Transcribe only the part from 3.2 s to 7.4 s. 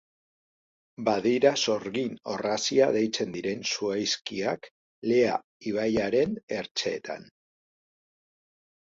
diren zuhaizkiak Lea ibaiaren ertzeetan.